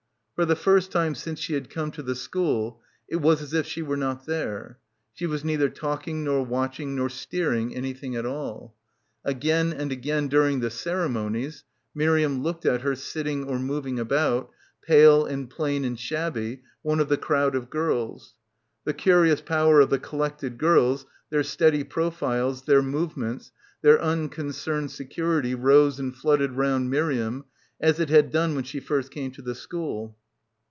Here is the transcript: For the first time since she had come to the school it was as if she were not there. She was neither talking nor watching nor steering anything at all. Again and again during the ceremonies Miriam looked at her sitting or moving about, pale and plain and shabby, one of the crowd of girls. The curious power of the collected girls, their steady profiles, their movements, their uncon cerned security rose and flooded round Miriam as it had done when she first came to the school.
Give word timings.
For 0.33 0.45
the 0.45 0.55
first 0.55 0.91
time 0.91 1.13
since 1.13 1.37
she 1.39 1.53
had 1.53 1.69
come 1.69 1.91
to 1.91 2.01
the 2.01 2.15
school 2.15 2.81
it 3.07 3.17
was 3.17 3.43
as 3.43 3.53
if 3.53 3.67
she 3.67 3.83
were 3.83 3.95
not 3.95 4.25
there. 4.25 4.79
She 5.13 5.27
was 5.27 5.43
neither 5.45 5.69
talking 5.69 6.23
nor 6.23 6.43
watching 6.43 6.95
nor 6.95 7.09
steering 7.09 7.75
anything 7.75 8.15
at 8.15 8.25
all. 8.25 8.75
Again 9.23 9.71
and 9.71 9.91
again 9.91 10.29
during 10.29 10.59
the 10.59 10.71
ceremonies 10.71 11.63
Miriam 11.93 12.41
looked 12.41 12.65
at 12.65 12.81
her 12.81 12.95
sitting 12.95 13.43
or 13.43 13.59
moving 13.59 13.99
about, 13.99 14.49
pale 14.81 15.27
and 15.27 15.47
plain 15.47 15.85
and 15.85 15.99
shabby, 15.99 16.63
one 16.81 16.99
of 16.99 17.07
the 17.07 17.17
crowd 17.17 17.53
of 17.53 17.69
girls. 17.69 18.33
The 18.83 18.95
curious 18.95 19.41
power 19.41 19.79
of 19.79 19.91
the 19.91 19.99
collected 19.99 20.57
girls, 20.57 21.05
their 21.29 21.43
steady 21.43 21.83
profiles, 21.83 22.63
their 22.63 22.81
movements, 22.81 23.51
their 23.83 23.99
uncon 23.99 24.49
cerned 24.53 24.89
security 24.89 25.53
rose 25.53 25.99
and 25.99 26.15
flooded 26.17 26.53
round 26.53 26.89
Miriam 26.89 27.45
as 27.79 27.99
it 27.99 28.09
had 28.09 28.31
done 28.31 28.55
when 28.55 28.63
she 28.63 28.79
first 28.79 29.11
came 29.11 29.29
to 29.33 29.43
the 29.43 29.53
school. 29.53 30.17